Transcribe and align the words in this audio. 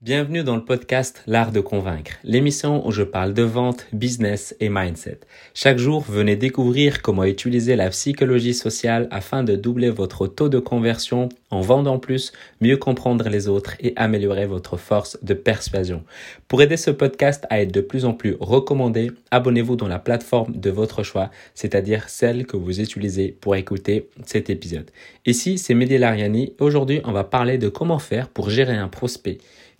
Bienvenue 0.00 0.44
dans 0.44 0.54
le 0.54 0.64
podcast 0.64 1.24
L'Art 1.26 1.50
de 1.50 1.58
Convaincre, 1.58 2.12
l'émission 2.22 2.86
où 2.86 2.92
je 2.92 3.02
parle 3.02 3.34
de 3.34 3.42
vente, 3.42 3.84
business 3.92 4.54
et 4.60 4.68
mindset. 4.68 5.18
Chaque 5.54 5.78
jour, 5.78 6.02
venez 6.08 6.36
découvrir 6.36 7.02
comment 7.02 7.24
utiliser 7.24 7.74
la 7.74 7.90
psychologie 7.90 8.54
sociale 8.54 9.08
afin 9.10 9.42
de 9.42 9.56
doubler 9.56 9.90
votre 9.90 10.28
taux 10.28 10.48
de 10.48 10.60
conversion 10.60 11.28
en 11.50 11.62
vendant 11.62 11.98
plus, 11.98 12.32
mieux 12.60 12.76
comprendre 12.76 13.28
les 13.28 13.48
autres 13.48 13.74
et 13.80 13.92
améliorer 13.96 14.46
votre 14.46 14.76
force 14.76 15.18
de 15.24 15.34
persuasion. 15.34 16.04
Pour 16.46 16.62
aider 16.62 16.76
ce 16.76 16.92
podcast 16.92 17.44
à 17.50 17.60
être 17.60 17.72
de 17.72 17.80
plus 17.80 18.04
en 18.04 18.12
plus 18.12 18.36
recommandé, 18.38 19.10
abonnez-vous 19.32 19.74
dans 19.74 19.88
la 19.88 19.98
plateforme 19.98 20.54
de 20.54 20.70
votre 20.70 21.02
choix, 21.02 21.32
c'est-à-dire 21.56 22.08
celle 22.08 22.46
que 22.46 22.56
vous 22.56 22.80
utilisez 22.80 23.36
pour 23.40 23.56
écouter 23.56 24.08
cet 24.26 24.48
épisode. 24.48 24.92
Ici, 25.26 25.58
c'est 25.58 25.74
Mehdi 25.74 25.98
Lariani. 25.98 26.52
Aujourd'hui, 26.60 27.00
on 27.04 27.10
va 27.10 27.24
parler 27.24 27.58
de 27.58 27.68
comment 27.68 27.98
faire 27.98 28.28
pour 28.28 28.48
gérer 28.48 28.76
un 28.76 28.88
prospect 28.88 29.38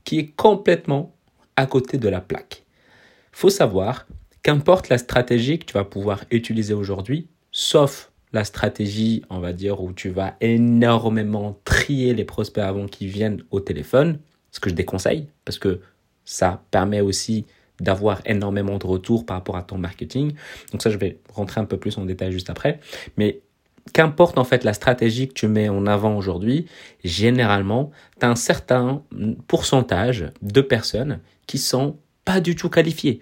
qui 0.09 0.19
est 0.19 0.35
complètement 0.37 1.15
à 1.57 1.67
côté 1.67 1.99
de 1.99 2.09
la 2.09 2.23
plaque. 2.23 2.65
Faut 3.31 3.51
savoir 3.51 4.07
qu'importe 4.43 4.89
la 4.89 4.97
stratégie 4.97 5.59
que 5.59 5.67
tu 5.67 5.75
vas 5.75 5.85
pouvoir 5.85 6.25
utiliser 6.31 6.73
aujourd'hui, 6.73 7.29
sauf 7.53 8.11
la 8.33 8.45
stratégie, 8.45 9.21
on 9.29 9.39
va 9.39 9.53
dire, 9.53 9.83
où 9.83 9.93
tu 9.93 10.09
vas 10.09 10.35
énormément 10.41 11.61
trier 11.65 12.15
les 12.15 12.25
prospects 12.25 12.65
avant 12.65 12.87
qu'ils 12.87 13.09
viennent 13.09 13.43
au 13.51 13.61
téléphone, 13.61 14.19
ce 14.51 14.61
que 14.61 14.71
je 14.71 14.75
déconseille, 14.75 15.29
parce 15.45 15.59
que 15.59 15.83
ça 16.25 16.65
permet 16.71 17.03
aussi 17.03 17.45
d'avoir 17.79 18.23
énormément 18.25 18.79
de 18.79 18.87
retours 18.87 19.27
par 19.27 19.37
rapport 19.37 19.59
à 19.59 19.63
ton 19.63 19.77
marketing. 19.77 20.33
Donc 20.73 20.81
ça, 20.81 20.89
je 20.89 20.97
vais 20.97 21.19
rentrer 21.35 21.61
un 21.61 21.67
peu 21.67 21.77
plus 21.77 21.99
en 21.99 22.07
détail 22.07 22.33
juste 22.33 22.49
après. 22.49 22.81
Mais 23.19 23.43
qu'importe 23.93 24.39
en 24.39 24.45
fait 24.45 24.65
la 24.65 24.73
stratégie 24.73 25.29
que 25.29 25.35
tu 25.35 25.49
mets 25.49 25.69
en 25.69 25.87
avant 25.87 26.17
aujourd'hui, 26.17 26.67
généralement, 27.05 27.91
tu 28.21 28.27
as 28.27 28.31
un 28.31 28.37
certain 28.37 29.03
pourcentage 29.47 30.33
de 30.43 30.61
personnes 30.61 31.21
qui 31.47 31.59
sont 31.59 31.99
pas 32.25 32.41
du 32.41 32.55
tout 32.55 32.69
qualifiées, 32.69 33.21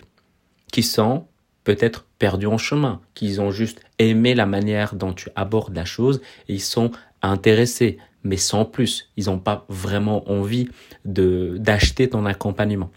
qui 0.73 0.83
sont 0.83 1.27
peut-être 1.64 2.06
perdus 2.19 2.47
en 2.47 2.58
chemin, 2.58 3.00
qui 3.14 3.39
ont 3.41 3.50
juste 3.50 3.81
aimé 3.98 4.34
la 4.34 4.47
manière 4.47 4.95
dont 4.95 5.12
tu 5.12 5.31
abordes 5.36 5.75
la 5.75 5.84
chose 5.84 6.20
et 6.48 6.55
ils 6.55 6.61
sont 6.61 6.91
intéressés, 7.23 7.98
mais 8.23 8.36
sans 8.36 8.64
plus. 8.64 9.11
Ils 9.17 9.27
n'ont 9.27 9.39
pas 9.39 9.67
vraiment 9.69 10.30
envie 10.30 10.69
de 11.05 11.56
d'acheter 11.58 12.08
ton 12.08 12.25
accompagnement. 12.25 12.91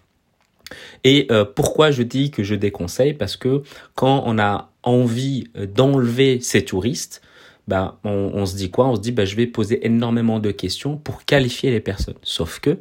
Et 1.03 1.27
euh, 1.31 1.45
pourquoi 1.45 1.89
je 1.89 2.03
dis 2.03 2.29
que 2.31 2.43
je 2.43 2.55
déconseille? 2.55 3.13
Parce 3.13 3.37
que 3.37 3.63
quand 3.95 4.23
on 4.25 4.37
a 4.37 4.71
envie 4.83 5.45
d'enlever 5.55 6.39
ces 6.41 6.63
touristes, 6.63 7.21
bah, 7.69 7.99
on, 8.03 8.47
se 8.47 8.55
dit 8.55 8.71
quoi? 8.71 8.87
On 8.87 8.95
se 8.95 9.01
dit, 9.01 9.11
bah, 9.11 9.25
je 9.25 9.35
vais 9.35 9.45
poser 9.45 9.85
énormément 9.85 10.39
de 10.39 10.49
questions 10.49 10.97
pour 10.97 11.23
qualifier 11.23 11.69
les 11.69 11.79
personnes. 11.79 12.17
Sauf 12.23 12.59
que 12.59 12.79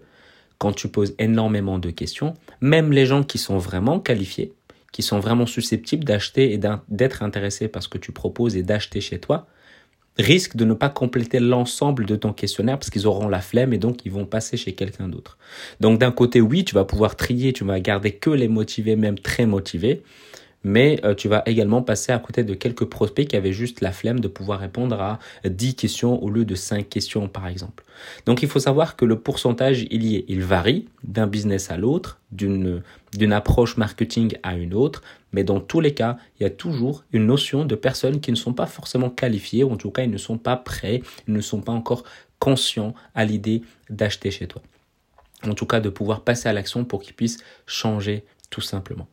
quand 0.57 0.73
tu 0.73 0.89
poses 0.89 1.15
énormément 1.19 1.79
de 1.79 1.91
questions, 1.91 2.33
même 2.63 2.91
les 2.91 3.05
gens 3.05 3.23
qui 3.23 3.37
sont 3.37 3.59
vraiment 3.59 4.01
qualifiés, 4.01 4.55
qui 4.91 5.03
sont 5.03 5.21
vraiment 5.21 5.45
susceptibles 5.45 6.05
d'acheter 6.05 6.55
et 6.55 6.59
d'être 6.89 7.23
intéressés 7.23 7.69
par 7.69 7.83
ce 7.83 7.89
que 7.89 7.99
tu 7.99 8.13
proposes 8.13 8.57
et 8.57 8.63
d'acheter 8.63 9.03
chez 9.03 9.19
toi, 9.19 9.47
risquent 10.17 10.57
de 10.57 10.65
ne 10.65 10.73
pas 10.73 10.89
compléter 10.89 11.39
l'ensemble 11.39 12.07
de 12.07 12.17
ton 12.17 12.33
questionnaire 12.33 12.79
parce 12.79 12.89
qu'ils 12.89 13.07
auront 13.07 13.29
la 13.29 13.43
flemme 13.43 13.75
et 13.75 13.79
donc 13.79 14.07
ils 14.07 14.11
vont 14.11 14.25
passer 14.25 14.57
chez 14.57 14.73
quelqu'un 14.73 15.09
d'autre. 15.09 15.37
Donc 15.81 15.99
d'un 15.99 16.13
côté, 16.13 16.41
oui, 16.41 16.65
tu 16.65 16.75
vas 16.75 16.87
pouvoir 16.87 17.15
trier, 17.15 17.53
tu 17.53 17.63
vas 17.63 17.79
garder 17.79 18.13
que 18.13 18.31
les 18.31 18.49
motivés, 18.49 18.97
même 18.97 19.19
très 19.19 19.45
motivés 19.45 20.03
mais 20.69 21.01
euh, 21.03 21.15
tu 21.15 21.29
vas 21.29 21.43
également 21.47 21.81
passer 21.81 22.13
à 22.13 22.19
côté 22.19 22.45
de 22.45 22.53
quelques 22.53 22.85
prospects 22.85 23.27
qui 23.27 23.37
avaient 23.37 23.55
juste 23.55 23.81
la 23.81 23.91
flemme 23.91 24.21
de 24.21 24.29
pouvoir 24.29 24.61
répondre 24.61 25.01
à 25.01 25.19
10 25.47 25.75
questions 25.75 26.23
au 26.23 26.29
lieu 26.29 26.45
de 26.45 26.55
5 26.55 26.87
questions 26.87 27.27
par 27.27 27.47
exemple. 27.47 27.85
Donc 28.27 28.43
il 28.43 28.49
faut 28.49 28.59
savoir 28.61 28.95
que 28.95 29.07
le 29.07 29.19
pourcentage 29.19 29.87
il 29.91 30.05
y 30.05 30.17
est, 30.17 30.27
il 30.29 30.43
varie 30.43 30.87
d'un 31.05 31.27
business 31.27 31.71
à 31.71 31.79
l'autre, 31.79 32.21
d'une 32.33 32.83
d'une 33.17 33.33
approche 33.33 33.79
marketing 33.79 34.35
à 34.43 34.57
une 34.57 34.75
autre, 34.75 35.03
mais 35.33 35.43
dans 35.43 35.61
tous 35.61 35.81
les 35.81 35.95
cas, 35.95 36.19
il 36.39 36.43
y 36.43 36.47
a 36.47 36.51
toujours 36.51 37.05
une 37.13 37.25
notion 37.25 37.65
de 37.65 37.75
personnes 37.75 38.21
qui 38.21 38.31
ne 38.31 38.37
sont 38.37 38.53
pas 38.53 38.67
forcément 38.67 39.09
qualifiées 39.09 39.65
ou 39.65 39.73
en 39.73 39.79
tout 39.79 39.91
cas 39.91 40.03
ils 40.03 40.11
ne 40.11 40.19
sont 40.19 40.37
pas 40.37 40.57
prêts, 40.57 41.01
ils 41.27 41.33
ne 41.33 41.41
sont 41.41 41.63
pas 41.63 41.73
encore 41.73 42.05
conscients 42.39 42.93
à 43.15 43.25
l'idée 43.25 43.63
d'acheter 43.89 44.31
chez 44.31 44.47
toi. 44.47 44.61
En 45.45 45.55
tout 45.55 45.67
cas, 45.67 45.81
de 45.81 45.89
pouvoir 45.89 46.23
passer 46.23 46.49
à 46.49 46.53
l'action 46.53 46.85
pour 46.85 47.01
qu'ils 47.01 47.15
puissent 47.15 47.39
changer 47.65 48.25
tout 48.51 48.61
simplement. 48.61 49.09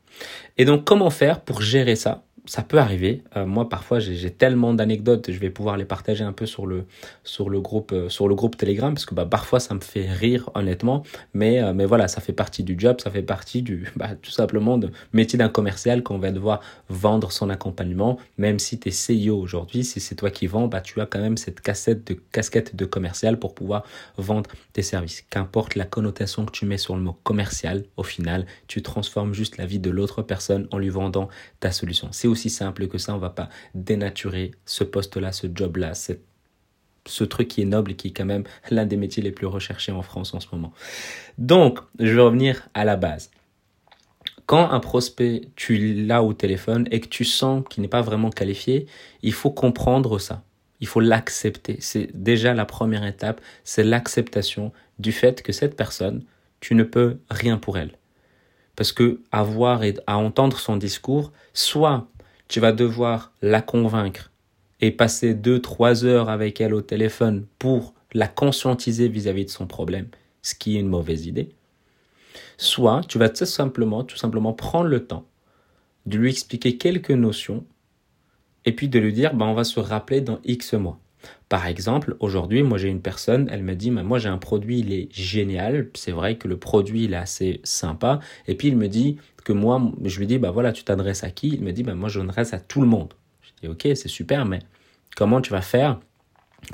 Et 0.57 0.65
donc, 0.65 0.83
comment 0.85 1.09
faire 1.09 1.41
pour 1.41 1.61
gérer 1.61 1.95
ça? 1.95 2.23
Ça 2.45 2.61
peut 2.61 2.77
arriver. 2.77 3.23
Euh, 3.35 3.45
moi, 3.45 3.69
parfois, 3.69 3.99
j'ai 3.99 4.31
tellement 4.31 4.73
d'anecdotes, 4.73 5.31
je 5.31 5.39
vais 5.39 5.49
pouvoir 5.49 5.77
les 5.77 5.85
partager 5.85 6.23
un 6.23 6.31
peu 6.31 6.45
sur 6.45 6.65
le, 6.65 6.85
sur 7.23 7.49
le, 7.49 7.59
groupe, 7.59 7.91
euh, 7.91 8.09
sur 8.09 8.27
le 8.27 8.35
groupe 8.35 8.57
Telegram, 8.57 8.93
parce 8.93 9.05
que 9.05 9.15
bah, 9.15 9.25
parfois, 9.25 9.59
ça 9.59 9.73
me 9.73 9.79
fait 9.79 10.09
rire, 10.09 10.49
honnêtement. 10.53 11.03
Mais, 11.33 11.61
euh, 11.61 11.73
mais 11.73 11.85
voilà, 11.85 12.07
ça 12.07 12.21
fait 12.21 12.33
partie 12.33 12.63
du 12.63 12.75
job, 12.77 12.97
ça 13.01 13.11
fait 13.11 13.23
partie 13.23 13.61
du, 13.61 13.91
bah, 13.95 14.09
tout 14.21 14.31
simplement, 14.31 14.77
de 14.77 14.91
métier 15.13 15.37
d'un 15.37 15.49
commercial 15.49 16.03
qu'on 16.03 16.17
va 16.17 16.31
devoir 16.31 16.61
vendre 16.89 17.31
son 17.31 17.49
accompagnement. 17.49 18.17
Même 18.37 18.59
si 18.59 18.79
tu 18.79 18.89
es 18.89 18.91
CEO 18.91 19.37
aujourd'hui, 19.37 19.83
si 19.83 19.99
c'est 19.99 20.15
toi 20.15 20.29
qui 20.29 20.47
vends, 20.47 20.67
bah, 20.67 20.81
tu 20.81 21.01
as 21.01 21.05
quand 21.05 21.19
même 21.19 21.37
cette 21.37 21.61
cassette 21.61 22.07
de, 22.07 22.19
casquette 22.31 22.75
de 22.75 22.85
commercial 22.85 23.39
pour 23.39 23.55
pouvoir 23.55 23.83
vendre 24.17 24.49
tes 24.73 24.83
services. 24.83 25.23
Qu'importe 25.29 25.75
la 25.75 25.85
connotation 25.85 26.45
que 26.45 26.51
tu 26.51 26.65
mets 26.65 26.77
sur 26.77 26.95
le 26.95 27.01
mot 27.01 27.17
commercial, 27.23 27.85
au 27.97 28.03
final, 28.03 28.45
tu 28.67 28.81
transformes 28.81 29.33
juste 29.33 29.57
la 29.57 29.65
vie 29.65 29.79
de 29.79 29.89
l'autre 29.89 30.21
personne 30.21 30.67
en 30.71 30.77
lui 30.77 30.89
vendant 30.89 31.27
ta 31.59 31.71
solution. 31.71 32.09
C'est 32.11 32.27
aussi 32.35 32.49
simple 32.49 32.87
que 32.87 32.97
ça. 32.97 33.15
On 33.15 33.17
va 33.17 33.29
pas 33.29 33.49
dénaturer 33.73 34.51
ce 34.65 34.83
poste-là, 34.83 35.31
ce 35.31 35.47
job-là, 35.53 35.93
ce 35.95 37.23
truc 37.23 37.47
qui 37.47 37.61
est 37.61 37.65
noble 37.65 37.91
et 37.91 37.95
qui 37.95 38.09
est 38.09 38.11
quand 38.11 38.25
même 38.25 38.43
l'un 38.69 38.85
des 38.85 38.97
métiers 38.97 39.23
les 39.23 39.31
plus 39.31 39.47
recherchés 39.47 39.91
en 39.91 40.01
France 40.01 40.33
en 40.33 40.39
ce 40.39 40.47
moment. 40.51 40.73
Donc, 41.37 41.79
je 41.99 42.13
vais 42.13 42.21
revenir 42.21 42.67
à 42.73 42.83
la 42.83 42.97
base. 42.97 43.31
Quand 44.47 44.69
un 44.69 44.79
prospect, 44.79 45.41
tu 45.55 46.05
l'as 46.05 46.21
au 46.21 46.33
téléphone 46.33 46.87
et 46.91 46.99
que 46.99 47.07
tu 47.07 47.25
sens 47.25 47.63
qu'il 47.69 47.81
n'est 47.81 47.87
pas 47.87 48.01
vraiment 48.01 48.29
qualifié, 48.29 48.85
il 49.23 49.33
faut 49.33 49.49
comprendre 49.49 50.19
ça. 50.19 50.43
Il 50.81 50.87
faut 50.87 50.99
l'accepter. 50.99 51.77
C'est 51.79 52.09
déjà 52.13 52.53
la 52.53 52.65
première 52.65 53.05
étape, 53.05 53.41
c'est 53.63 53.83
l'acceptation 53.83 54.71
du 54.99 55.11
fait 55.11 55.41
que 55.41 55.51
cette 55.51 55.75
personne, 55.75 56.23
tu 56.59 56.75
ne 56.75 56.83
peux 56.83 57.17
rien 57.29 57.57
pour 57.57 57.77
elle. 57.77 57.93
Parce 58.75 58.91
que 58.91 59.21
à 59.31 59.41
voir 59.41 59.83
et 59.83 59.95
à 60.05 60.17
entendre 60.17 60.59
son 60.59 60.75
discours, 60.77 61.31
soit 61.53 62.07
tu 62.47 62.59
vas 62.59 62.71
devoir 62.71 63.33
la 63.41 63.61
convaincre 63.61 64.31
et 64.81 64.91
passer 64.91 65.33
deux, 65.33 65.61
trois 65.61 66.05
heures 66.05 66.29
avec 66.29 66.61
elle 66.61 66.73
au 66.73 66.81
téléphone 66.81 67.45
pour 67.59 67.93
la 68.13 68.27
conscientiser 68.27 69.07
vis-à-vis 69.07 69.45
de 69.45 69.49
son 69.49 69.67
problème, 69.67 70.07
ce 70.41 70.55
qui 70.55 70.77
est 70.77 70.79
une 70.79 70.87
mauvaise 70.87 71.25
idée. 71.25 71.49
Soit 72.57 73.01
tu 73.07 73.17
vas 73.17 73.29
tout 73.29 73.45
simplement, 73.45 74.03
tout 74.03 74.17
simplement 74.17 74.53
prendre 74.53 74.87
le 74.87 75.05
temps 75.05 75.25
de 76.05 76.17
lui 76.17 76.29
expliquer 76.29 76.77
quelques 76.77 77.11
notions 77.11 77.65
et 78.65 78.71
puis 78.71 78.87
de 78.87 78.99
lui 78.99 79.13
dire, 79.13 79.33
ben, 79.33 79.45
on 79.45 79.53
va 79.53 79.63
se 79.63 79.79
rappeler 79.79 80.21
dans 80.21 80.39
X 80.43 80.73
mois. 80.73 80.99
Par 81.49 81.67
exemple, 81.67 82.15
aujourd'hui, 82.19 82.63
moi 82.63 82.77
j'ai 82.77 82.89
une 82.89 83.01
personne, 83.01 83.47
elle 83.51 83.63
me 83.63 83.75
dit, 83.75 83.91
ben, 83.91 84.03
moi 84.03 84.19
j'ai 84.19 84.29
un 84.29 84.37
produit, 84.37 84.79
il 84.79 84.93
est 84.93 85.07
génial, 85.13 85.89
c'est 85.93 86.11
vrai 86.11 86.37
que 86.37 86.47
le 86.47 86.57
produit 86.57 87.05
il 87.05 87.13
est 87.13 87.17
assez 87.17 87.61
sympa, 87.63 88.19
et 88.47 88.55
puis 88.55 88.69
il 88.69 88.77
me 88.77 88.87
dit, 88.87 89.17
que 89.45 89.53
moi, 89.53 89.79
je 90.03 90.19
lui 90.19 90.27
dis, 90.27 90.39
bah 90.39 90.51
voilà, 90.51 90.73
tu 90.73 90.83
t'adresses 90.83 91.23
à 91.23 91.29
qui? 91.29 91.49
Il 91.49 91.61
me 91.61 91.71
dit, 91.71 91.83
bah 91.83 91.93
moi, 91.93 92.09
je 92.09 92.19
m'adresse 92.19 92.53
à 92.53 92.59
tout 92.59 92.81
le 92.81 92.87
monde. 92.87 93.13
Je 93.41 93.51
dis, 93.61 93.67
ok, 93.71 93.95
c'est 93.95 94.09
super, 94.09 94.43
mais 94.45 94.59
comment 95.15 95.39
tu 95.39 95.51
vas 95.51 95.61
faire 95.61 95.99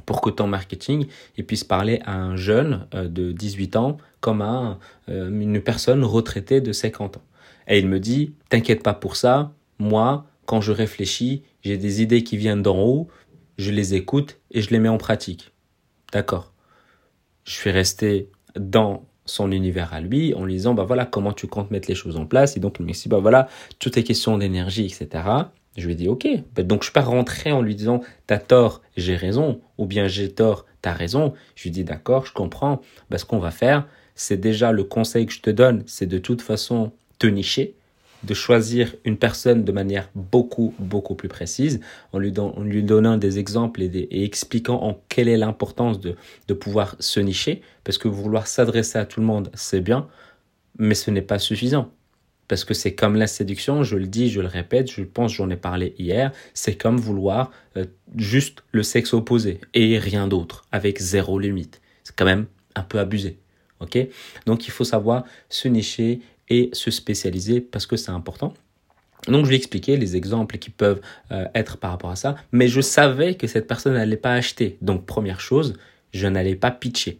pour 0.05 0.21
que 0.21 0.29
ton 0.29 0.47
marketing 0.47 1.05
puisse 1.45 1.65
parler 1.65 1.99
à 2.05 2.15
un 2.15 2.37
jeune 2.37 2.87
euh, 2.95 3.09
de 3.09 3.33
18 3.33 3.75
ans 3.75 3.97
comme 4.21 4.41
à 4.41 4.79
euh, 5.09 5.27
une 5.27 5.61
personne 5.61 6.03
retraitée 6.03 6.61
de 6.61 6.71
50 6.71 7.17
ans? 7.17 7.23
Et 7.67 7.77
il 7.77 7.87
me 7.87 7.99
dit, 7.99 8.33
t'inquiète 8.49 8.83
pas 8.83 8.93
pour 8.93 9.17
ça, 9.17 9.51
moi, 9.77 10.25
quand 10.45 10.61
je 10.61 10.71
réfléchis, 10.71 11.43
j'ai 11.63 11.77
des 11.77 12.01
idées 12.01 12.23
qui 12.23 12.37
viennent 12.37 12.63
d'en 12.63 12.79
haut, 12.79 13.09
je 13.61 13.71
les 13.71 13.93
écoute 13.93 14.39
et 14.51 14.61
je 14.61 14.69
les 14.71 14.79
mets 14.79 14.89
en 14.89 14.97
pratique. 14.97 15.51
D'accord. 16.11 16.51
Je 17.45 17.53
suis 17.53 17.71
resté 17.71 18.29
dans 18.55 19.05
son 19.25 19.51
univers 19.51 19.93
à 19.93 20.01
lui 20.01 20.33
en 20.33 20.43
lui 20.45 20.53
disant 20.53 20.73
bah 20.73 20.83
voilà 20.83 21.05
comment 21.05 21.31
tu 21.31 21.47
comptes 21.47 21.71
mettre 21.71 21.87
les 21.87 21.95
choses 21.95 22.17
en 22.17 22.25
place? 22.25 22.57
Et 22.57 22.59
donc 22.59 22.77
il 22.79 22.85
me 22.85 22.91
dit 22.91 23.07
bah 23.07 23.19
voilà 23.19 23.47
toutes 23.79 23.95
les 23.95 24.03
questions 24.03 24.37
d'énergie 24.37 24.85
etc 24.85 25.23
je 25.77 25.85
lui 25.85 25.93
ai 25.93 25.95
dit 25.95 26.09
ok. 26.09 26.27
Bah, 26.53 26.63
donc 26.63 26.81
je 26.81 26.87
suis 26.87 26.93
pas 26.93 27.01
rentré 27.01 27.51
en 27.51 27.61
lui 27.61 27.75
disant 27.75 28.01
t'as 28.27 28.39
tort 28.39 28.81
j'ai 28.97 29.15
raison 29.15 29.61
ou 29.77 29.85
bien 29.85 30.07
j'ai 30.07 30.31
tort 30.31 30.65
t'as 30.81 30.93
raison. 30.93 31.33
Je 31.55 31.63
lui 31.63 31.71
dis 31.71 31.83
d'accord 31.83 32.25
je 32.25 32.33
comprends. 32.33 32.81
Bah, 33.09 33.17
ce 33.17 33.25
qu'on 33.25 33.39
va 33.39 33.51
faire 33.51 33.87
c'est 34.15 34.37
déjà 34.37 34.71
le 34.71 34.83
conseil 34.83 35.25
que 35.27 35.33
je 35.33 35.41
te 35.41 35.49
donne 35.49 35.83
c'est 35.85 36.07
de 36.07 36.17
toute 36.17 36.41
façon 36.41 36.91
te 37.19 37.27
nicher 37.27 37.75
de 38.23 38.33
choisir 38.33 38.95
une 39.05 39.17
personne 39.17 39.63
de 39.63 39.71
manière 39.71 40.09
beaucoup, 40.15 40.73
beaucoup 40.79 41.15
plus 41.15 41.29
précise, 41.29 41.79
en 42.13 42.19
lui, 42.19 42.31
donnant 42.83 43.17
des 43.17 43.39
exemples 43.39 43.81
et, 43.81 44.23
expliquant 44.23 44.81
en 44.83 45.01
quelle 45.09 45.27
est 45.27 45.37
l'importance 45.37 45.99
de, 45.99 46.15
de 46.47 46.53
pouvoir 46.53 46.95
se 46.99 47.19
nicher, 47.19 47.61
parce 47.83 47.97
que 47.97 48.07
vouloir 48.07 48.47
s'adresser 48.47 48.99
à 48.99 49.05
tout 49.05 49.19
le 49.19 49.25
monde, 49.25 49.49
c'est 49.53 49.81
bien, 49.81 50.07
mais 50.77 50.95
ce 50.95 51.11
n'est 51.11 51.21
pas 51.21 51.39
suffisant. 51.39 51.91
Parce 52.47 52.65
que 52.65 52.73
c'est 52.73 52.93
comme 52.93 53.15
la 53.15 53.27
séduction, 53.27 53.83
je 53.83 53.95
le 53.95 54.07
dis, 54.07 54.29
je 54.29 54.41
le 54.41 54.47
répète, 54.47 54.91
je 54.91 55.03
pense, 55.03 55.33
j'en 55.33 55.49
ai 55.49 55.55
parlé 55.55 55.95
hier, 55.97 56.31
c'est 56.53 56.75
comme 56.75 56.97
vouloir 56.97 57.49
euh, 57.77 57.85
juste 58.17 58.63
le 58.71 58.83
sexe 58.83 59.13
opposé 59.13 59.61
et 59.73 59.97
rien 59.97 60.27
d'autre, 60.27 60.65
avec 60.71 60.99
zéro 60.99 61.39
limite. 61.39 61.81
C'est 62.03 62.15
quand 62.15 62.25
même 62.25 62.47
un 62.75 62.83
peu 62.83 62.99
abusé. 62.99 63.37
Donc 64.45 64.67
il 64.67 64.71
faut 64.71 64.83
savoir 64.83 65.23
se 65.49 65.67
nicher 65.67 66.21
et 66.51 66.69
se 66.73 66.91
spécialiser 66.91 67.61
parce 67.61 67.85
que 67.85 67.95
c'est 67.95 68.11
important. 68.11 68.53
Donc 69.27 69.45
je 69.45 69.49
lui 69.49 69.55
ai 69.55 69.57
expliqué 69.57 69.95
les 69.95 70.17
exemples 70.17 70.57
qui 70.57 70.69
peuvent 70.69 70.99
euh, 71.31 71.45
être 71.55 71.77
par 71.77 71.91
rapport 71.91 72.09
à 72.09 72.15
ça, 72.17 72.35
mais 72.51 72.67
je 72.67 72.81
savais 72.81 73.35
que 73.35 73.47
cette 73.47 73.67
personne 73.67 73.93
n'allait 73.93 74.17
pas 74.17 74.33
acheter. 74.33 74.77
Donc 74.81 75.05
première 75.05 75.39
chose, 75.39 75.77
je 76.13 76.27
n'allais 76.27 76.55
pas 76.55 76.71
pitcher, 76.71 77.19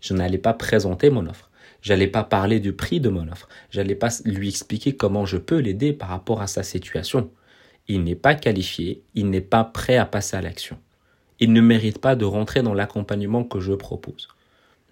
je 0.00 0.12
n'allais 0.12 0.38
pas 0.38 0.52
présenter 0.52 1.08
mon 1.08 1.26
offre, 1.26 1.50
j'allais 1.80 2.06
pas 2.06 2.22
parler 2.22 2.60
du 2.60 2.74
prix 2.74 3.00
de 3.00 3.08
mon 3.08 3.28
offre, 3.28 3.48
j'allais 3.70 3.94
pas 3.94 4.10
lui 4.26 4.48
expliquer 4.48 4.94
comment 4.94 5.24
je 5.24 5.38
peux 5.38 5.58
l'aider 5.58 5.94
par 5.94 6.10
rapport 6.10 6.42
à 6.42 6.46
sa 6.46 6.62
situation. 6.62 7.30
Il 7.88 8.02
n'est 8.04 8.16
pas 8.16 8.34
qualifié, 8.34 9.02
il 9.14 9.30
n'est 9.30 9.40
pas 9.40 9.64
prêt 9.64 9.96
à 9.96 10.04
passer 10.04 10.36
à 10.36 10.42
l'action. 10.42 10.76
Il 11.38 11.52
ne 11.52 11.60
mérite 11.62 11.98
pas 11.98 12.16
de 12.16 12.24
rentrer 12.24 12.62
dans 12.62 12.74
l'accompagnement 12.74 13.44
que 13.44 13.60
je 13.60 13.72
propose. 13.72 14.28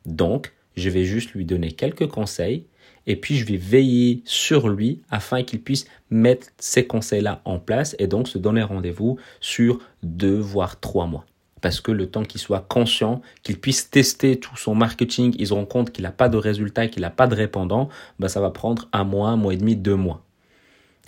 Donc, 0.07 0.53
je 0.77 0.89
vais 0.89 1.05
juste 1.05 1.33
lui 1.33 1.45
donner 1.45 1.73
quelques 1.73 2.07
conseils 2.07 2.65
et 3.07 3.17
puis 3.17 3.37
je 3.37 3.47
vais 3.47 3.57
veiller 3.57 4.23
sur 4.25 4.69
lui 4.69 5.03
afin 5.11 5.43
qu'il 5.43 5.61
puisse 5.61 5.87
mettre 6.11 6.49
ces 6.59 6.87
conseils-là 6.87 7.41
en 7.45 7.59
place 7.59 7.97
et 7.99 8.07
donc 8.07 8.29
se 8.29 8.39
donner 8.39 8.63
rendez-vous 8.63 9.19
sur 9.41 9.81
deux 10.03 10.39
voire 10.39 10.81
trois 10.81 11.07
mois. 11.07 11.25
Parce 11.61 11.81
que 11.81 11.93
le 11.93 12.07
temps 12.11 12.25
qu'il 12.25 12.41
soit 12.41 12.67
conscient, 12.69 13.23
qu'il 13.43 13.59
puisse 13.59 13.91
tester 13.91 14.39
tout 14.39 14.57
son 14.57 14.75
marketing, 14.75 15.35
il 15.39 15.47
se 15.47 15.55
rend 15.55 15.65
compte 15.65 15.93
qu'il 15.93 16.03
n'a 16.03 16.13
pas 16.13 16.29
de 16.29 16.37
résultat, 16.37 16.89
qu'il 16.89 17.03
n'a 17.03 17.11
pas 17.11 17.27
de 17.27 17.35
répondant, 17.35 17.89
bah 18.19 18.29
ça 18.29 18.41
va 18.41 18.51
prendre 18.51 18.89
un 18.93 19.05
mois, 19.05 19.31
un 19.31 19.37
mois 19.37 19.55
et 19.55 19.57
demi, 19.57 19.75
deux 19.75 19.97
mois. 19.97 20.23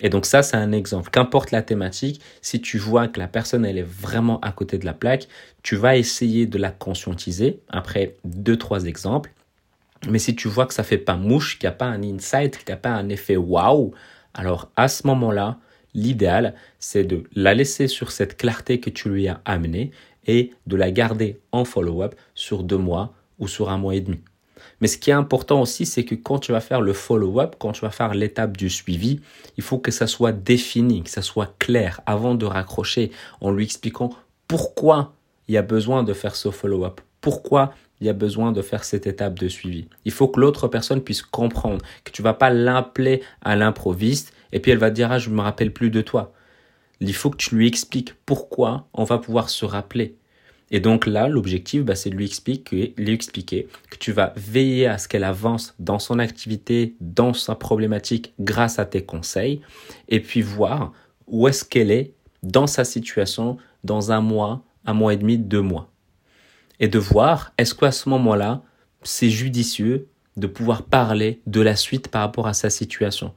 Et 0.00 0.08
donc 0.08 0.26
ça, 0.26 0.43
c'est 0.43 0.56
un 0.56 0.72
exemple. 0.72 1.10
Qu'importe 1.10 1.50
la 1.50 1.62
thématique, 1.62 2.20
si 2.43 2.60
tu 2.60 2.78
vois 2.78 3.08
que 3.08 3.19
la 3.19 3.28
personne, 3.28 3.64
elle 3.64 3.78
est 3.78 3.82
vraiment 3.82 4.40
à 4.40 4.52
côté 4.52 4.78
de 4.78 4.84
la 4.84 4.93
plaque, 4.93 5.28
tu 5.62 5.76
vas 5.76 5.96
essayer 5.96 6.46
de 6.46 6.58
la 6.58 6.70
conscientiser 6.70 7.60
après 7.69 8.14
deux, 8.25 8.56
trois 8.56 8.84
exemples. 8.84 9.32
Mais 10.08 10.19
si 10.19 10.37
tu 10.37 10.48
vois 10.48 10.66
que 10.66 10.75
ça 10.75 10.82
fait 10.82 10.98
pas 10.98 11.16
mouche, 11.16 11.58
qu'il 11.58 11.69
n'y 11.69 11.75
a 11.75 11.76
pas 11.76 11.87
un 11.87 12.02
insight, 12.02 12.58
qu'il 12.58 12.69
n'y 12.69 12.75
a 12.75 12.78
pas 12.78 12.90
un 12.90 13.08
effet 13.08 13.37
wow, 13.37 13.93
alors 14.34 14.70
à 14.76 14.88
ce 14.88 15.06
moment-là, 15.06 15.58
l'idéal, 15.94 16.54
c'est 16.78 17.04
de 17.04 17.25
la 17.34 17.54
laisser 17.54 17.88
sur 17.88 18.12
cette 18.12 18.37
clarté 18.37 18.81
que 18.81 18.90
tu 18.90 19.08
lui 19.08 19.28
as 19.28 19.40
amenée 19.44 19.90
et 20.26 20.52
de 20.66 20.76
la 20.76 20.90
garder 20.90 21.40
en 21.52 21.64
follow-up 21.64 22.14
sur 22.34 22.62
deux 22.62 22.78
mois 22.78 23.14
ou 23.38 23.48
sur 23.48 23.70
un 23.70 23.78
mois 23.78 23.94
et 23.94 24.00
demi. 24.00 24.20
Mais 24.81 24.88
ce 24.88 24.98
qui 24.98 25.10
est 25.10 25.14
important 25.14 25.62
aussi, 25.62 25.87
c'est 25.87 26.04
que 26.04 26.14
quand 26.14 26.38
tu 26.38 26.52
vas 26.52 26.60
faire 26.60 26.81
le 26.81 26.93
follow-up, 26.93 27.56
quand 27.58 27.72
tu 27.72 27.81
vas 27.81 27.90
faire 27.90 28.14
l'étape 28.14 28.56
du 28.56 28.69
suivi, 28.69 29.20
il 29.56 29.62
faut 29.62 29.78
que 29.78 29.90
ça 29.90 30.06
soit 30.06 30.32
défini, 30.32 31.02
que 31.02 31.10
ça 31.10 31.22
soit 31.22 31.54
clair 31.58 32.00
avant 32.06 32.34
de 32.34 32.44
raccrocher 32.44 33.10
en 33.40 33.50
lui 33.50 33.64
expliquant 33.64 34.10
pourquoi 34.48 35.14
il 35.48 35.54
y 35.54 35.58
a 35.58 35.62
besoin 35.62 36.02
de 36.02 36.12
faire 36.12 36.37
ce 36.37 36.50
follow-up, 36.50 37.00
pourquoi 37.21 37.73
il 38.01 38.07
y 38.07 38.11
a 38.11 38.15
besoin 38.15 38.53
de 38.53 38.63
faire 38.63 38.85
cette 38.85 39.07
étape 39.07 39.39
de 39.39 39.49
suivi. 39.49 39.89
Il 40.05 40.13
faut 40.13 40.29
que 40.29 40.41
l'autre 40.41 40.69
personne 40.69 41.01
puisse 41.01 41.23
comprendre 41.23 41.83
que 42.05 42.11
tu 42.11 42.23
vas 42.23 42.35
pas 42.35 42.51
l'appeler 42.51 43.23
à 43.43 43.57
l'improviste 43.57 44.33
et 44.53 44.61
puis 44.61 44.71
elle 44.71 44.79
va 44.79 44.91
dire 44.91 45.13
ah 45.13 45.19
je 45.19 45.31
me 45.31 45.41
rappelle 45.41 45.73
plus 45.73 45.91
de 45.91 46.03
toi. 46.03 46.33
Il 47.01 47.15
faut 47.15 47.31
que 47.31 47.37
tu 47.37 47.55
lui 47.57 47.67
expliques 47.67 48.15
pourquoi 48.25 48.89
on 48.93 49.05
va 49.05 49.19
pouvoir 49.19 49.51
se 49.51 49.65
rappeler. 49.65 50.17
Et 50.71 50.81
donc 50.81 51.07
là, 51.07 51.29
l'objectif, 51.29 51.85
bah, 51.85 51.95
c'est 51.95 52.11
de 52.11 52.17
lui 52.17 52.25
expliquer, 52.25 52.93
lui 52.97 53.13
expliquer 53.13 53.69
que 53.89 53.97
tu 53.99 54.11
vas 54.11 54.33
veiller 54.37 54.89
à 54.89 54.99
ce 54.99 55.07
qu'elle 55.07 55.23
avance 55.23 55.75
dans 55.79 56.01
son 56.01 56.19
activité, 56.19 56.97
dans 57.01 57.33
sa 57.35 57.55
problématique 57.55 58.35
grâce 58.41 58.81
à 58.81 58.85
tes 58.85 59.05
conseils, 59.05 59.61
et 60.09 60.19
puis 60.19 60.43
voir 60.43 60.93
où 61.29 61.47
est-ce 61.47 61.65
qu'elle 61.65 61.93
est 61.93 62.15
dans 62.43 62.67
sa 62.67 62.85
situation 62.85 63.59
dans 63.85 64.11
un 64.11 64.21
mois, 64.21 64.65
un 64.87 64.95
mois 64.95 65.15
et 65.15 65.17
demi, 65.17 65.39
deux 65.39 65.63
mois 65.63 65.93
et 66.81 66.88
de 66.88 66.99
voir 66.99 67.52
est-ce 67.58 67.75
qu'à 67.75 67.93
ce, 67.93 68.08
moment-là, 68.08 68.62
c'est 69.02 69.31
judicieux 69.31 70.08
de 70.37 70.46
pouvoir 70.46 70.82
parler 70.82 71.40
de 71.46 71.61
la 71.61 71.76
suite 71.76 72.08
par 72.08 72.23
rapport 72.23 72.46
à 72.46 72.55
sa 72.55 72.70
situation. 72.70 73.32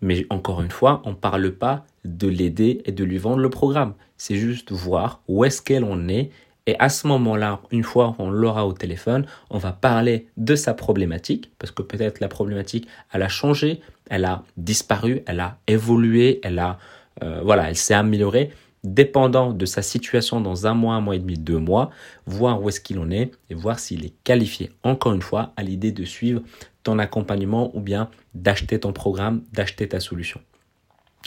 Mais 0.00 0.26
encore 0.30 0.60
une 0.60 0.70
fois, 0.70 1.02
on 1.04 1.10
ne 1.10 1.14
parle 1.14 1.52
pas 1.52 1.84
de 2.04 2.28
l'aider 2.28 2.82
et 2.84 2.92
de 2.92 3.04
lui 3.04 3.18
vendre 3.18 3.38
le 3.38 3.50
programme. 3.50 3.94
C'est 4.16 4.36
juste 4.36 4.72
voir 4.72 5.22
où 5.28 5.44
est-ce 5.44 5.62
qu'elle 5.62 5.84
en 5.84 6.08
est. 6.08 6.30
Et 6.66 6.76
à 6.78 6.88
ce 6.88 7.06
moment-là, 7.06 7.60
une 7.70 7.84
fois 7.84 8.14
qu'on 8.16 8.30
l'aura 8.30 8.66
au 8.66 8.72
téléphone, 8.72 9.26
on 9.50 9.58
va 9.58 9.72
parler 9.72 10.28
de 10.36 10.56
sa 10.56 10.74
problématique, 10.74 11.50
parce 11.58 11.70
que 11.70 11.82
peut-être 11.82 12.20
la 12.20 12.28
problématique, 12.28 12.88
elle 13.12 13.22
a 13.22 13.28
changé, 13.28 13.80
elle 14.10 14.24
a 14.24 14.42
disparu, 14.56 15.22
elle 15.26 15.40
a 15.40 15.58
évolué, 15.66 16.40
elle 16.42 16.58
a, 16.58 16.78
euh, 17.22 17.40
voilà, 17.44 17.68
elle 17.68 17.76
s'est 17.76 17.94
améliorée 17.94 18.50
dépendant 18.84 19.52
de 19.52 19.66
sa 19.66 19.82
situation 19.82 20.40
dans 20.40 20.66
un 20.66 20.74
mois, 20.74 20.94
un 20.94 21.00
mois 21.00 21.16
et 21.16 21.18
demi, 21.18 21.36
deux 21.36 21.58
mois, 21.58 21.90
voir 22.26 22.62
où 22.62 22.68
est-ce 22.68 22.80
qu'il 22.80 22.98
en 22.98 23.10
est 23.10 23.32
et 23.50 23.54
voir 23.54 23.78
s'il 23.78 24.04
est 24.04 24.14
qualifié, 24.22 24.70
encore 24.82 25.14
une 25.14 25.22
fois, 25.22 25.52
à 25.56 25.62
l'idée 25.62 25.90
de 25.90 26.04
suivre 26.04 26.42
ton 26.82 26.98
accompagnement 26.98 27.74
ou 27.74 27.80
bien 27.80 28.10
d'acheter 28.34 28.78
ton 28.78 28.92
programme, 28.92 29.42
d'acheter 29.52 29.88
ta 29.88 30.00
solution. 30.00 30.40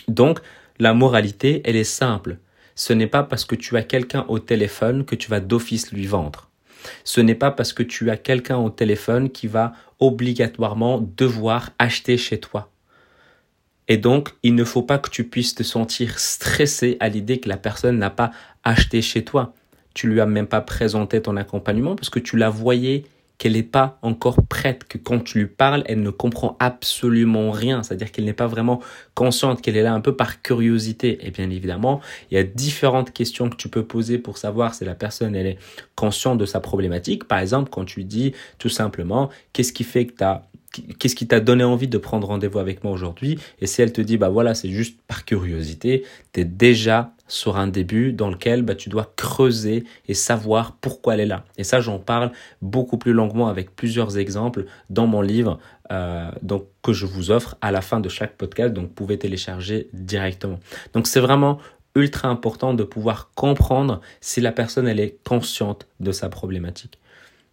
Donc, 0.07 0.39
la 0.80 0.94
moralité, 0.94 1.62
elle 1.65 1.75
est 1.75 1.83
simple. 1.83 2.38
Ce 2.75 2.94
n'est 2.94 3.07
pas 3.07 3.24
parce 3.24 3.44
que 3.44 3.56
tu 3.56 3.75
as 3.75 3.83
quelqu'un 3.83 4.25
au 4.27 4.38
téléphone 4.38 5.03
que 5.03 5.15
tu 5.15 5.30
vas 5.30 5.39
d'office 5.39 5.92
lui 5.92 6.06
vendre. 6.06 6.51
Ce 7.03 7.19
n'est 7.19 7.36
pas 7.36 7.50
parce 7.50 7.74
que 7.74 7.81
tu 7.81 8.12
as 8.12 8.18
quelqu'un 8.18 8.57
au 8.57 8.69
téléphone 8.69 9.31
qui 9.31 9.48
va 9.48 9.74
obligatoirement 10.00 11.01
devoir 11.18 11.71
acheter 11.80 12.18
chez 12.18 12.39
toi. 12.39 12.69
Et 13.88 13.98
donc, 13.98 14.30
il 14.44 14.56
ne 14.56 14.63
faut 14.63 14.84
pas 14.84 14.98
que 14.98 15.10
tu 15.10 15.24
puisses 15.24 15.56
te 15.56 15.63
sentir 15.63 16.19
stressé 16.19 16.98
à 17.00 17.10
l'idée 17.10 17.39
que 17.39 17.50
la 17.50 17.57
personne 17.57 17.98
n'a 17.98 18.10
pas 18.10 18.31
acheté 18.63 19.01
chez 19.01 19.24
toi. 19.24 19.54
Tu 19.94 20.07
lui 20.07 20.22
as 20.22 20.25
même 20.25 20.48
pas 20.48 20.62
présenté 20.62 21.22
ton 21.22 21.38
accompagnement 21.38 21.95
parce 21.95 22.10
que 22.10 22.19
tu 22.19 22.38
la 22.38 22.50
voyais 22.50 23.06
qu'elle 23.38 23.54
n'est 23.54 23.63
pas 23.63 24.00
encore 24.01 24.44
prête, 24.48 24.84
que 24.86 24.98
quand 24.98 25.19
tu 25.19 25.39
lui 25.39 25.45
parles, 25.45 25.84
elle 25.86 26.01
ne 26.01 26.10
comprend 26.10 26.57
absolument 26.60 27.51
rien, 27.51 27.84
c'est-à-dire 27.84 28.12
qu'elle 28.12 28.25
n'est 28.25 28.34
pas 28.34 28.48
vraiment 28.48 28.81
consciente, 29.13 29.62
qu'elle 29.62 29.78
est 29.78 29.84
là 29.84 29.94
un 29.94 30.01
peu 30.01 30.16
par 30.16 30.42
curiosité. 30.42 31.19
Et 31.22 31.31
bien 31.31 31.50
évidemment, 31.50 32.01
il 32.31 32.36
y 32.36 32.38
a 32.38 32.44
différentes 32.44 33.12
questions 33.12 33.50
que 33.50 33.56
tu 33.56 33.69
peux 33.69 33.84
poser 33.84 34.18
pour 34.18 34.38
savoir 34.38 34.74
si 34.74 34.86
la 34.86 34.95
personne 34.95 35.36
elle 35.36 35.48
est 35.48 35.60
consciente 35.95 36.39
de 36.39 36.45
sa 36.45 36.60
problématique. 36.60 37.25
Par 37.25 37.39
exemple, 37.39 37.69
quand 37.69 37.86
tu 37.86 38.04
dis 38.04 38.34
tout 38.57 38.69
simplement, 38.69 39.30
qu'est-ce 39.54 39.74
qui 39.74 39.84
fait 39.84 40.07
que 40.07 40.13
tu 40.18 40.24
as 40.24 40.44
qu'est-ce 40.83 41.15
qui 41.15 41.27
t'a 41.27 41.39
donné 41.39 41.63
envie 41.63 41.88
de 41.88 41.97
prendre 41.97 42.27
rendez-vous 42.27 42.59
avec 42.59 42.83
moi 42.83 42.94
aujourd'hui? 42.94 43.39
Et 43.59 43.68
si 43.68 43.81
elle 43.81 43.94
te 43.94 44.01
dit, 44.01 44.18
bah 44.18 44.29
voilà, 44.29 44.53
c'est 44.53 44.69
juste 44.69 45.00
par 45.07 45.25
curiosité, 45.25 46.03
tu 46.33 46.41
es 46.41 46.45
déjà 46.45 47.13
sur 47.27 47.57
un 47.57 47.68
début 47.68 48.13
dans 48.13 48.29
lequel 48.29 48.62
bah, 48.62 48.75
tu 48.75 48.89
dois 48.89 49.12
creuser 49.15 49.83
et 50.07 50.13
savoir 50.13 50.77
pourquoi 50.79 51.15
elle 51.15 51.21
est 51.21 51.25
là. 51.25 51.44
Et 51.57 51.63
ça, 51.63 51.81
j'en 51.81 52.00
parle 52.00 52.31
beaucoup 52.62 52.97
plus 52.97 53.13
longuement 53.13 53.47
avec 53.47 53.75
plusieurs 53.75 54.18
exemples 54.18 54.65
dans 54.89 55.07
mon 55.07 55.21
livre 55.21 55.59
euh, 55.91 56.31
donc, 56.41 56.68
que 56.81 56.94
je 56.94 57.06
vous 57.06 57.31
offre 57.31 57.57
à 57.62 57.72
la 57.72 57.81
fin 57.81 58.00
de 58.00 58.10
chaque 58.10 58.36
podcast, 58.38 58.74
donc 58.74 58.88
vous 58.88 58.93
pouvez 58.93 59.17
télécharger 59.17 59.89
directement. 59.93 60.60
Donc 60.93 61.07
c'est 61.07 61.19
vraiment 61.19 61.60
ultra 61.96 62.27
important 62.27 62.74
de 62.74 62.84
pouvoir 62.84 63.31
comprendre 63.36 64.01
si 64.22 64.39
la 64.39 64.51
personne 64.51 64.88
elle 64.88 65.00
est 65.00 65.17
consciente 65.24 65.88
de 66.00 66.12
sa 66.12 66.29
problématique. 66.29 67.00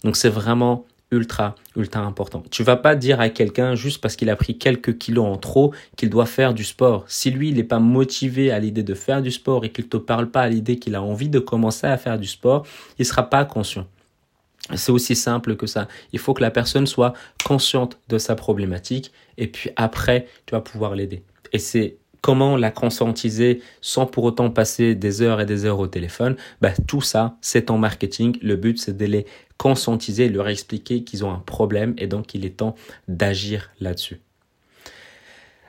Donc 0.02 0.16
c'est 0.16 0.28
vraiment 0.28 0.84
ultra, 1.14 1.54
ultra 1.76 2.00
important. 2.00 2.42
Tu 2.50 2.62
vas 2.62 2.76
pas 2.76 2.94
dire 2.96 3.20
à 3.20 3.28
quelqu'un 3.28 3.74
juste 3.74 4.00
parce 4.00 4.16
qu'il 4.16 4.30
a 4.30 4.36
pris 4.36 4.58
quelques 4.58 4.98
kilos 4.98 5.24
en 5.24 5.36
trop 5.36 5.72
qu'il 5.96 6.10
doit 6.10 6.26
faire 6.26 6.54
du 6.54 6.64
sport. 6.64 7.04
Si 7.08 7.30
lui, 7.30 7.48
il 7.48 7.56
n'est 7.56 7.64
pas 7.64 7.78
motivé 7.78 8.50
à 8.50 8.58
l'idée 8.58 8.82
de 8.82 8.94
faire 8.94 9.22
du 9.22 9.30
sport 9.30 9.64
et 9.64 9.70
qu'il 9.70 9.88
te 9.88 9.96
parle 9.96 10.30
pas 10.30 10.42
à 10.42 10.48
l'idée 10.48 10.78
qu'il 10.78 10.94
a 10.94 11.02
envie 11.02 11.28
de 11.28 11.38
commencer 11.38 11.86
à 11.86 11.96
faire 11.96 12.18
du 12.18 12.26
sport, 12.26 12.66
il 12.98 13.06
sera 13.06 13.30
pas 13.30 13.44
conscient. 13.44 13.86
C'est 14.74 14.92
aussi 14.92 15.14
simple 15.14 15.56
que 15.56 15.66
ça. 15.66 15.88
Il 16.12 16.18
faut 16.18 16.32
que 16.32 16.42
la 16.42 16.50
personne 16.50 16.86
soit 16.86 17.12
consciente 17.44 17.98
de 18.08 18.18
sa 18.18 18.34
problématique 18.34 19.12
et 19.36 19.46
puis 19.46 19.70
après, 19.76 20.26
tu 20.46 20.52
vas 20.52 20.60
pouvoir 20.60 20.94
l'aider. 20.94 21.22
Et 21.52 21.58
c'est 21.58 21.98
comment 22.24 22.56
la 22.56 22.70
conscientiser 22.70 23.60
sans 23.82 24.06
pour 24.06 24.24
autant 24.24 24.48
passer 24.48 24.94
des 24.94 25.20
heures 25.20 25.42
et 25.42 25.44
des 25.44 25.66
heures 25.66 25.78
au 25.78 25.88
téléphone, 25.88 26.36
bah, 26.62 26.70
tout 26.86 27.02
ça, 27.02 27.36
c'est 27.42 27.70
en 27.70 27.76
marketing. 27.76 28.38
Le 28.40 28.56
but, 28.56 28.78
c'est 28.78 28.96
de 28.96 29.24
conscientiser, 29.58 30.28
leur 30.28 30.48
expliquer 30.48 31.04
qu'ils 31.04 31.24
ont 31.24 31.32
un 31.32 31.38
problème 31.38 31.94
et 31.98 32.06
donc 32.06 32.34
il 32.34 32.44
est 32.44 32.58
temps 32.58 32.74
d'agir 33.08 33.70
là-dessus. 33.80 34.20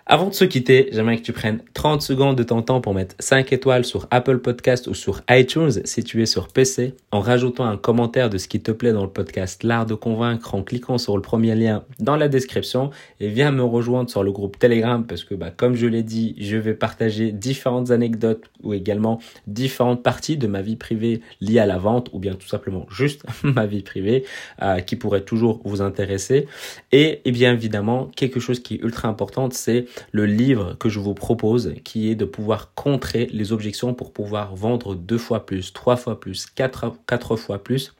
Avant 0.08 0.30
de 0.30 0.36
se 0.36 0.46
quitter, 0.46 0.90
j'aimerais 0.92 1.18
que 1.18 1.24
tu 1.24 1.34
prennes 1.34 1.62
30 1.74 2.00
secondes 2.00 2.38
de 2.38 2.44
ton 2.44 2.62
temps 2.62 2.80
pour 2.80 2.94
mettre 2.94 3.16
5 3.18 3.52
étoiles 3.52 3.84
sur 3.84 4.08
Apple 4.12 4.38
Podcast 4.38 4.86
ou 4.86 4.94
sur 4.94 5.24
iTunes 5.32 5.72
si 5.84 6.04
tu 6.04 6.22
es 6.22 6.28
sur 6.28 6.50
PC, 6.50 6.94
en 7.10 7.22
rajoutant 7.22 7.66
un 7.66 7.76
commentaire 7.76 8.30
de 8.30 8.38
ce 8.38 8.48
qui 8.48 8.62
te 8.62 8.70
plaît 8.70 8.92
dans 8.92 9.02
le 9.02 9.10
podcast 9.10 9.64
L'Art 9.64 9.88
de 9.88 9.96
Convaincre 9.96 10.54
en 10.54 10.62
cliquant 10.62 11.00
sur 11.00 11.16
le 11.16 11.24
premier 11.24 11.56
lien 11.56 11.84
dans 11.98 12.18
la 12.18 12.28
description 12.28 12.92
et 13.20 13.30
viens 13.30 13.52
me 13.52 13.64
rejoindre 13.64 14.08
sur 14.08 14.22
le 14.22 14.32
groupe 14.32 14.60
Telegram 14.60 15.04
parce 15.04 15.24
que 15.24 15.34
bah, 15.34 15.50
comme 15.50 15.74
je 15.74 15.88
l'ai 15.88 16.04
dit, 16.04 16.36
je 16.38 16.58
vais 16.58 16.76
partager 16.76 17.32
différentes 17.32 17.90
anecdotes 17.90 18.44
ou 18.62 18.76
également 18.76 19.20
différentes 19.48 20.04
parties 20.04 20.38
de 20.38 20.46
ma 20.46 20.62
vie 20.62 20.76
privée 20.76 21.22
liées 21.42 21.58
à 21.58 21.66
la 21.66 21.80
vente 21.80 22.12
ou 22.14 22.20
bien 22.20 22.36
tout 22.36 22.48
simplement 22.48 22.86
juste 22.92 23.24
ma 23.44 23.66
vie 23.66 23.82
privée 23.82 24.24
euh, 24.62 24.82
qui 24.82 24.98
pourrait 24.98 25.22
toujours 25.22 25.62
vous 25.66 25.82
intéresser. 25.82 26.46
Et, 26.92 27.22
et 27.26 27.32
bien 27.32 27.54
évidemment, 27.54 28.12
quelque 28.16 28.40
chose 28.40 28.60
qui 28.60 28.76
est 28.76 28.84
ultra 28.84 29.08
important, 29.08 29.50
c'est 29.52 29.88
le 30.12 30.26
livre 30.26 30.76
que 30.80 30.90
je 30.90 31.00
vous 31.00 31.14
propose 31.14 31.74
qui 31.84 32.10
est 32.10 32.16
de 32.16 32.26
pouvoir 32.26 32.74
contrer 32.74 33.28
les 33.32 33.52
objections 33.52 33.94
pour 33.94 34.14
pouvoir 34.14 34.56
vendre 34.56 34.96
deux 34.96 35.18
fois 35.18 35.46
plus, 35.46 35.74
trois 35.74 35.96
fois 35.96 36.20
plus, 36.20 36.46
quatre, 36.46 37.36
fois 37.36 37.64
plus 37.64 37.94